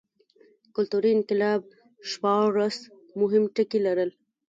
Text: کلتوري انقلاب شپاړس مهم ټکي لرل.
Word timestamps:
کلتوري 0.75 1.09
انقلاب 1.13 1.61
شپاړس 2.11 2.77
مهم 3.19 3.43
ټکي 3.55 3.79
لرل. 3.87 4.09